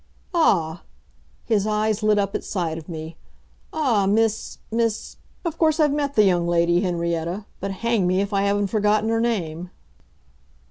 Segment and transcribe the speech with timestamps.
[0.33, 0.81] "Ah!"
[1.45, 3.17] his eyes lit up at sight of me
[3.71, 8.33] "ah, Miss Miss of course, I've met the young lady, Henrietta, but hang me if
[8.33, 9.69] I haven't forgotten her name."